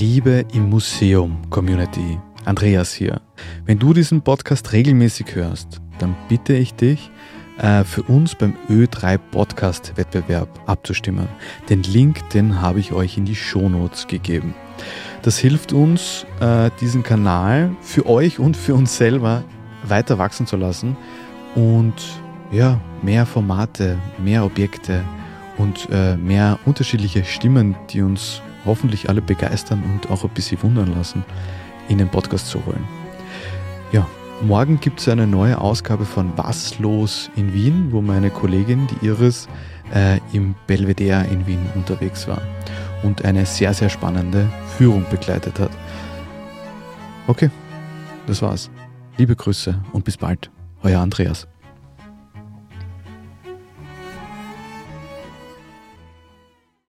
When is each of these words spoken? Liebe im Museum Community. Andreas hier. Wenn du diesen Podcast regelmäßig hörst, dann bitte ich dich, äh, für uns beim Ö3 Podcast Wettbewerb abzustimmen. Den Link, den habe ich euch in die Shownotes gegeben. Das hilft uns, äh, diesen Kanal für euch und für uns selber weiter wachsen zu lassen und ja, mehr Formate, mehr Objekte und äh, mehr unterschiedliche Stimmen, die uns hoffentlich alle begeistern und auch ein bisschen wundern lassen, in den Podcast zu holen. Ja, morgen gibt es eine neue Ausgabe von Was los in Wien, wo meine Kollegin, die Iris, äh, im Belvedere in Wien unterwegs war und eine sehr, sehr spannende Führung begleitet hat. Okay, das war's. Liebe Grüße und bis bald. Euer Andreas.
Liebe 0.00 0.46
im 0.54 0.70
Museum 0.70 1.36
Community. 1.50 2.18
Andreas 2.46 2.94
hier. 2.94 3.20
Wenn 3.66 3.78
du 3.78 3.92
diesen 3.92 4.22
Podcast 4.22 4.72
regelmäßig 4.72 5.34
hörst, 5.34 5.82
dann 5.98 6.16
bitte 6.26 6.54
ich 6.54 6.72
dich, 6.72 7.10
äh, 7.58 7.84
für 7.84 8.02
uns 8.04 8.34
beim 8.34 8.54
Ö3 8.70 9.18
Podcast 9.18 9.92
Wettbewerb 9.96 10.48
abzustimmen. 10.64 11.28
Den 11.68 11.82
Link, 11.82 12.30
den 12.30 12.62
habe 12.62 12.80
ich 12.80 12.92
euch 12.92 13.18
in 13.18 13.26
die 13.26 13.36
Shownotes 13.36 14.06
gegeben. 14.06 14.54
Das 15.20 15.36
hilft 15.36 15.74
uns, 15.74 16.24
äh, 16.40 16.70
diesen 16.80 17.02
Kanal 17.02 17.76
für 17.82 18.06
euch 18.06 18.38
und 18.38 18.56
für 18.56 18.74
uns 18.74 18.96
selber 18.96 19.44
weiter 19.86 20.16
wachsen 20.16 20.46
zu 20.46 20.56
lassen 20.56 20.96
und 21.54 21.94
ja, 22.50 22.80
mehr 23.02 23.26
Formate, 23.26 23.98
mehr 24.16 24.46
Objekte 24.46 25.04
und 25.58 25.88
äh, 25.92 26.16
mehr 26.16 26.58
unterschiedliche 26.64 27.22
Stimmen, 27.22 27.76
die 27.90 28.00
uns 28.00 28.40
hoffentlich 28.64 29.08
alle 29.08 29.22
begeistern 29.22 29.82
und 29.82 30.10
auch 30.10 30.24
ein 30.24 30.30
bisschen 30.30 30.62
wundern 30.62 30.94
lassen, 30.94 31.24
in 31.88 31.98
den 31.98 32.08
Podcast 32.08 32.48
zu 32.48 32.64
holen. 32.66 32.84
Ja, 33.92 34.06
morgen 34.42 34.80
gibt 34.80 35.00
es 35.00 35.08
eine 35.08 35.26
neue 35.26 35.60
Ausgabe 35.60 36.04
von 36.04 36.32
Was 36.36 36.78
los 36.78 37.30
in 37.36 37.52
Wien, 37.52 37.88
wo 37.90 38.00
meine 38.00 38.30
Kollegin, 38.30 38.86
die 38.86 39.06
Iris, 39.06 39.48
äh, 39.94 40.18
im 40.32 40.54
Belvedere 40.66 41.26
in 41.26 41.46
Wien 41.46 41.66
unterwegs 41.74 42.28
war 42.28 42.40
und 43.02 43.24
eine 43.24 43.46
sehr, 43.46 43.74
sehr 43.74 43.88
spannende 43.88 44.48
Führung 44.76 45.04
begleitet 45.10 45.58
hat. 45.58 45.70
Okay, 47.26 47.50
das 48.26 48.42
war's. 48.42 48.70
Liebe 49.16 49.36
Grüße 49.36 49.82
und 49.92 50.04
bis 50.04 50.16
bald. 50.16 50.50
Euer 50.82 51.00
Andreas. 51.00 51.46